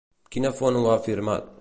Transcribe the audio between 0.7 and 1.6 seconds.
ho ha afirmat?